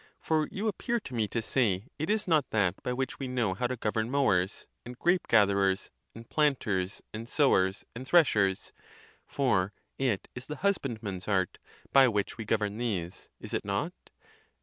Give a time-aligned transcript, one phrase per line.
[0.19, 3.53] For you appear to me to say it is not that, by which we know
[3.53, 8.73] how to govern mowers, and grape gatherers, and planters, and sowers, and threshers;
[9.27, 11.59] for it is the husband man's art,
[11.93, 13.29] by which we govern these.
[13.39, 13.93] Is it not?